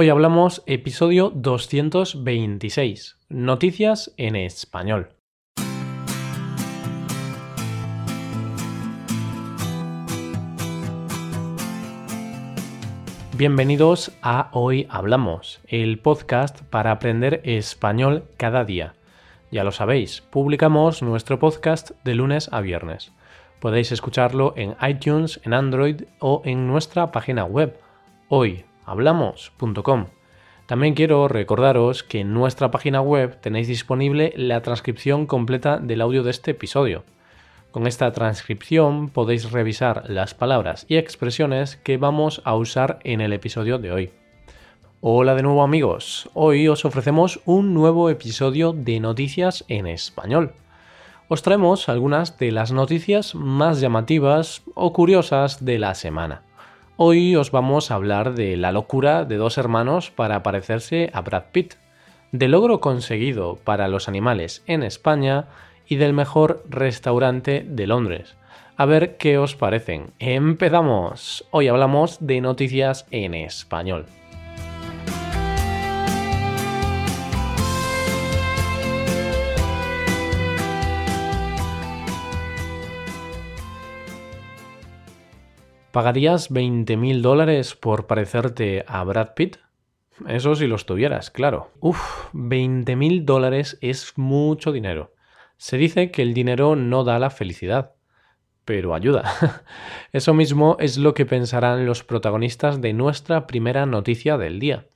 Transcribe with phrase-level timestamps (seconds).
[0.00, 5.08] Hoy hablamos episodio 226, Noticias en español.
[13.36, 18.94] Bienvenidos a Hoy Hablamos, el podcast para aprender español cada día.
[19.50, 23.10] Ya lo sabéis, publicamos nuestro podcast de lunes a viernes.
[23.58, 27.80] Podéis escucharlo en iTunes, en Android o en nuestra página web
[28.88, 30.06] hoyhablamos.com.
[30.66, 36.22] También quiero recordaros que en nuestra página web tenéis disponible la transcripción completa del audio
[36.22, 37.04] de este episodio.
[37.70, 43.32] Con esta transcripción podéis revisar las palabras y expresiones que vamos a usar en el
[43.32, 44.10] episodio de hoy.
[45.00, 50.52] Hola de nuevo amigos, hoy os ofrecemos un nuevo episodio de Noticias en Español.
[51.28, 56.47] Os traemos algunas de las noticias más llamativas o curiosas de la semana.
[57.00, 61.44] Hoy os vamos a hablar de la locura de dos hermanos para parecerse a Brad
[61.52, 61.74] Pitt,
[62.32, 65.46] del logro conseguido para los animales en España
[65.86, 68.36] y del mejor restaurante de Londres.
[68.76, 70.10] A ver qué os parecen.
[70.18, 71.46] Empezamos.
[71.52, 74.06] Hoy hablamos de noticias en español.
[85.92, 89.56] ¿Pagarías 20.000 dólares por parecerte a Brad Pitt?
[90.26, 91.70] Eso si los tuvieras, claro.
[91.80, 95.14] Uf, 20.000 dólares es mucho dinero.
[95.56, 97.94] Se dice que el dinero no da la felicidad,
[98.66, 99.64] pero ayuda.
[100.12, 104.88] Eso mismo es lo que pensarán los protagonistas de nuestra primera noticia del día.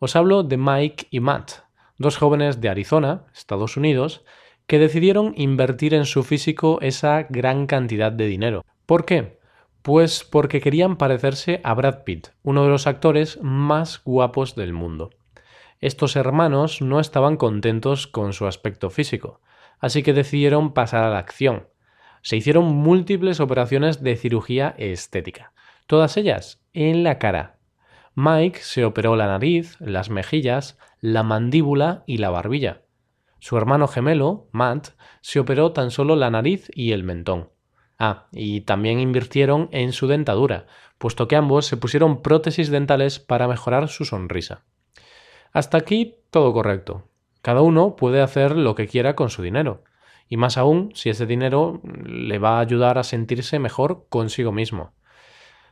[0.00, 1.52] Os hablo de Mike y Matt,
[1.96, 4.22] dos jóvenes de Arizona, Estados Unidos,
[4.66, 8.66] que decidieron invertir en su físico esa gran cantidad de dinero.
[8.84, 9.38] ¿Por qué?
[9.86, 15.10] Pues porque querían parecerse a Brad Pitt, uno de los actores más guapos del mundo.
[15.78, 19.42] Estos hermanos no estaban contentos con su aspecto físico,
[19.78, 21.68] así que decidieron pasar a la acción.
[22.22, 25.52] Se hicieron múltiples operaciones de cirugía estética,
[25.86, 27.60] todas ellas en la cara.
[28.16, 32.82] Mike se operó la nariz, las mejillas, la mandíbula y la barbilla.
[33.38, 34.88] Su hermano gemelo, Matt,
[35.20, 37.50] se operó tan solo la nariz y el mentón.
[37.98, 40.66] Ah, y también invirtieron en su dentadura,
[40.98, 44.64] puesto que ambos se pusieron prótesis dentales para mejorar su sonrisa.
[45.52, 47.04] Hasta aquí todo correcto.
[47.40, 49.84] Cada uno puede hacer lo que quiera con su dinero,
[50.28, 54.92] y más aún si ese dinero le va a ayudar a sentirse mejor consigo mismo.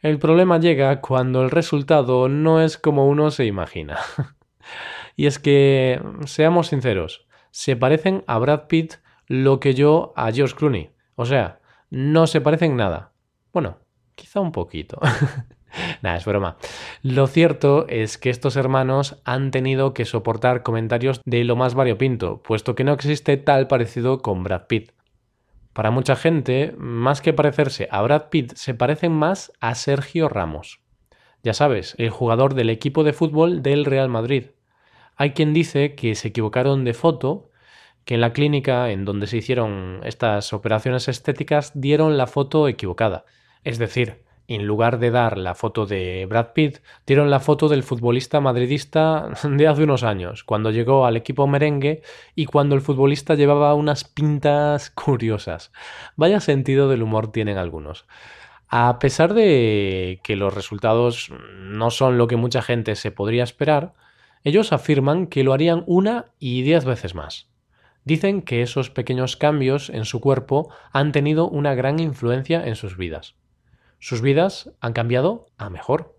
[0.00, 3.98] El problema llega cuando el resultado no es como uno se imagina.
[5.16, 8.94] y es que, seamos sinceros, se parecen a Brad Pitt
[9.26, 10.90] lo que yo a George Clooney.
[11.16, 11.60] O sea,
[11.90, 13.12] no se parecen nada.
[13.52, 13.78] Bueno,
[14.14, 15.00] quizá un poquito.
[16.02, 16.56] Nada, es broma.
[17.02, 22.42] Lo cierto es que estos hermanos han tenido que soportar comentarios de lo más variopinto,
[22.42, 24.92] puesto que no existe tal parecido con Brad Pitt.
[25.72, 30.80] Para mucha gente, más que parecerse a Brad Pitt, se parecen más a Sergio Ramos.
[31.42, 34.46] Ya sabes, el jugador del equipo de fútbol del Real Madrid.
[35.16, 37.50] Hay quien dice que se equivocaron de foto
[38.06, 43.26] que en la clínica en donde se hicieron estas operaciones estéticas dieron la foto equivocada.
[43.64, 47.82] Es decir, en lugar de dar la foto de Brad Pitt, dieron la foto del
[47.82, 52.02] futbolista madridista de hace unos años, cuando llegó al equipo merengue
[52.36, 55.72] y cuando el futbolista llevaba unas pintas curiosas.
[56.14, 58.06] Vaya sentido del humor tienen algunos.
[58.68, 63.94] A pesar de que los resultados no son lo que mucha gente se podría esperar,
[64.44, 67.48] ellos afirman que lo harían una y diez veces más.
[68.06, 72.96] Dicen que esos pequeños cambios en su cuerpo han tenido una gran influencia en sus
[72.96, 73.34] vidas.
[73.98, 76.16] Sus vidas han cambiado a mejor.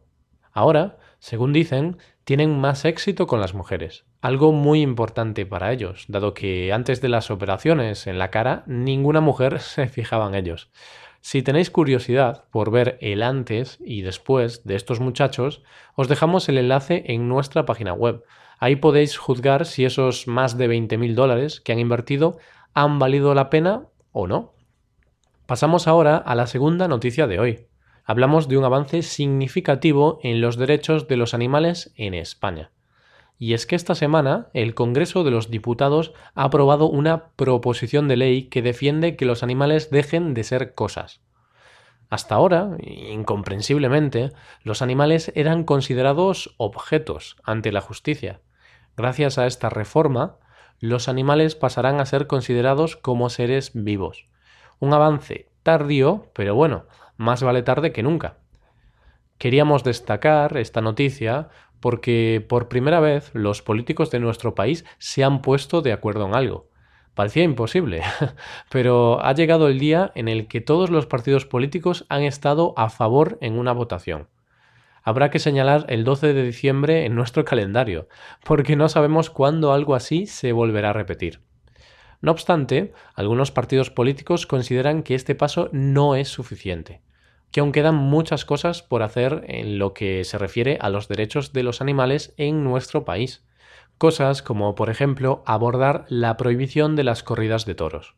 [0.52, 6.34] Ahora, según dicen, tienen más éxito con las mujeres, algo muy importante para ellos, dado
[6.34, 10.70] que antes de las operaciones en la cara ninguna mujer se fijaba en ellos.
[11.22, 15.64] Si tenéis curiosidad por ver el antes y después de estos muchachos,
[15.96, 18.26] os dejamos el enlace en nuestra página web
[18.60, 22.38] Ahí podéis juzgar si esos más de 20.000 dólares que han invertido
[22.74, 24.54] han valido la pena o no.
[25.46, 27.68] Pasamos ahora a la segunda noticia de hoy.
[28.04, 32.72] Hablamos de un avance significativo en los derechos de los animales en España.
[33.40, 38.18] Y es que esta semana el Congreso de los Diputados ha aprobado una proposición de
[38.18, 41.22] ley que defiende que los animales dejen de ser cosas.
[42.10, 44.32] Hasta ahora, incomprensiblemente,
[44.64, 48.42] los animales eran considerados objetos ante la justicia,
[48.98, 50.38] Gracias a esta reforma,
[50.80, 54.28] los animales pasarán a ser considerados como seres vivos.
[54.80, 56.86] Un avance tardío, pero bueno,
[57.16, 58.38] más vale tarde que nunca.
[59.38, 61.50] Queríamos destacar esta noticia
[61.80, 66.34] porque por primera vez los políticos de nuestro país se han puesto de acuerdo en
[66.34, 66.70] algo.
[67.14, 68.02] Parecía imposible,
[68.72, 72.90] pero ha llegado el día en el que todos los partidos políticos han estado a
[72.90, 74.28] favor en una votación.
[75.08, 78.10] Habrá que señalar el 12 de diciembre en nuestro calendario,
[78.44, 81.40] porque no sabemos cuándo algo así se volverá a repetir.
[82.20, 87.04] No obstante, algunos partidos políticos consideran que este paso no es suficiente
[87.52, 91.54] que aún quedan muchas cosas por hacer en lo que se refiere a los derechos
[91.54, 93.46] de los animales en nuestro país.
[93.98, 98.16] Cosas como, por ejemplo, abordar la prohibición de las corridas de toros.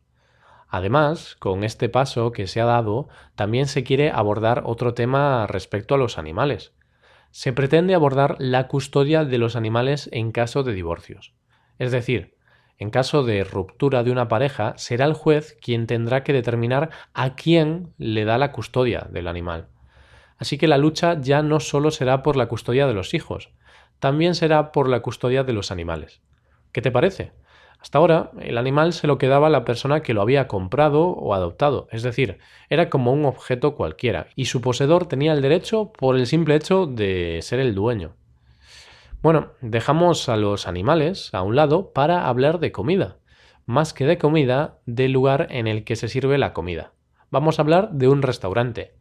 [0.68, 5.94] Además, con este paso que se ha dado, también se quiere abordar otro tema respecto
[5.94, 6.72] a los animales.
[7.30, 11.32] Se pretende abordar la custodia de los animales en caso de divorcios.
[11.78, 12.34] Es decir,
[12.78, 17.34] en caso de ruptura de una pareja, será el juez quien tendrá que determinar a
[17.34, 19.68] quién le da la custodia del animal.
[20.38, 23.50] Así que la lucha ya no solo será por la custodia de los hijos,
[23.98, 26.22] también será por la custodia de los animales.
[26.72, 27.32] ¿Qué te parece?
[27.80, 31.88] Hasta ahora, el animal se lo quedaba la persona que lo había comprado o adoptado,
[31.90, 32.38] es decir,
[32.68, 36.86] era como un objeto cualquiera, y su poseedor tenía el derecho por el simple hecho
[36.86, 38.16] de ser el dueño.
[39.22, 43.18] Bueno, dejamos a los animales a un lado para hablar de comida.
[43.66, 46.92] Más que de comida, del lugar en el que se sirve la comida.
[47.30, 48.94] Vamos a hablar de un restaurante.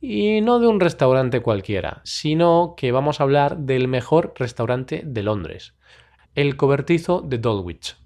[0.00, 5.22] Y no de un restaurante cualquiera, sino que vamos a hablar del mejor restaurante de
[5.22, 5.74] Londres,
[6.34, 7.96] el cobertizo de Dulwich.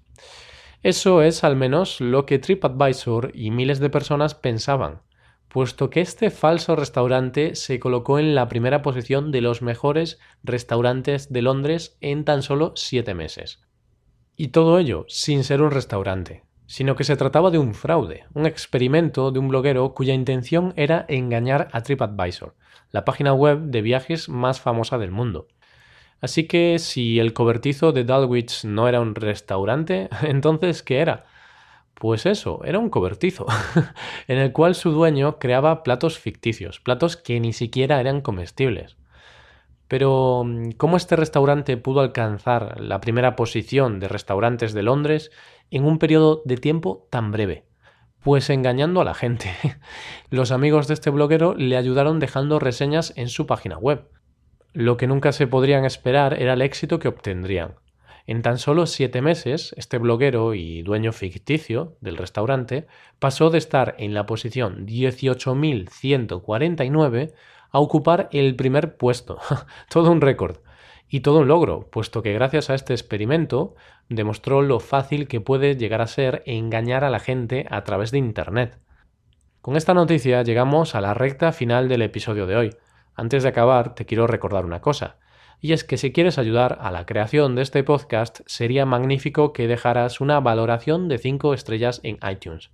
[0.81, 5.01] Eso es al menos lo que TripAdvisor y miles de personas pensaban,
[5.49, 11.33] puesto que este falso restaurante se colocó en la primera posición de los mejores restaurantes
[11.33, 13.59] de Londres en tan solo siete meses.
[14.37, 18.45] Y todo ello sin ser un restaurante, sino que se trataba de un fraude, un
[18.45, 22.55] experimento de un bloguero cuya intención era engañar a TripAdvisor,
[22.91, 25.47] la página web de viajes más famosa del mundo.
[26.21, 31.25] Así que si el cobertizo de Dulwich no era un restaurante, entonces ¿qué era?
[31.93, 33.45] Pues eso, era un cobertizo,
[34.27, 38.95] en el cual su dueño creaba platos ficticios, platos que ni siquiera eran comestibles.
[39.89, 40.45] Pero,
[40.77, 45.31] ¿cómo este restaurante pudo alcanzar la primera posición de restaurantes de Londres
[45.71, 47.65] en un periodo de tiempo tan breve?
[48.21, 49.51] Pues engañando a la gente.
[50.29, 54.07] Los amigos de este bloguero le ayudaron dejando reseñas en su página web.
[54.73, 57.73] Lo que nunca se podrían esperar era el éxito que obtendrían.
[58.27, 62.85] En tan solo siete meses, este bloguero y dueño ficticio del restaurante
[63.17, 67.33] pasó de estar en la posición 18.149
[67.71, 69.39] a ocupar el primer puesto.
[69.89, 70.57] todo un récord.
[71.09, 73.73] Y todo un logro, puesto que gracias a este experimento
[74.09, 78.19] demostró lo fácil que puede llegar a ser engañar a la gente a través de
[78.19, 78.77] Internet.
[79.61, 82.75] Con esta noticia llegamos a la recta final del episodio de hoy.
[83.19, 85.17] Antes de acabar, te quiero recordar una cosa
[85.59, 89.67] y es que si quieres ayudar a la creación de este podcast, sería magnífico que
[89.67, 92.71] dejaras una valoración de 5 estrellas en iTunes.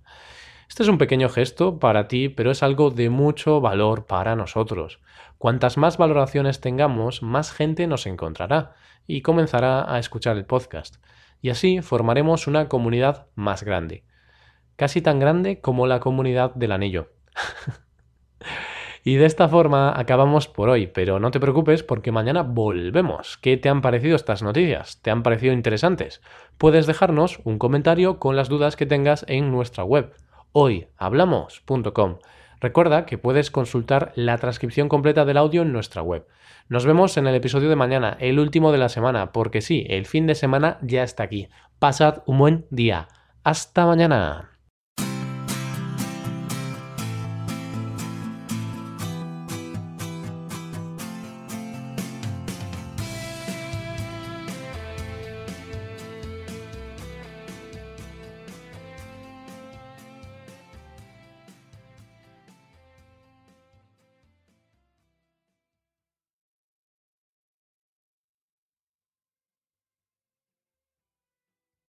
[0.68, 5.00] Este es un pequeño gesto para ti, pero es algo de mucho valor para nosotros.
[5.36, 8.74] Cuantas más valoraciones tengamos, más gente nos encontrará
[9.08, 10.96] y comenzará a escuchar el podcast.
[11.42, 14.04] Y así formaremos una comunidad más grande.
[14.76, 17.10] Casi tan grande como la comunidad del anillo.
[19.06, 23.38] Y de esta forma acabamos por hoy, pero no te preocupes porque mañana volvemos.
[23.38, 25.00] ¿Qué te han parecido estas noticias?
[25.00, 26.20] ¿Te han parecido interesantes?
[26.58, 30.12] Puedes dejarnos un comentario con las dudas que tengas en nuestra web
[30.50, 32.18] hoyhablamos.com.
[32.60, 36.26] Recuerda que puedes consultar la transcripción completa del audio en nuestra web.
[36.68, 40.06] Nos vemos en el episodio de mañana, el último de la semana, porque sí, el
[40.06, 41.48] fin de semana ya está aquí.
[41.78, 43.06] Pasad un buen día.
[43.44, 44.55] Hasta mañana.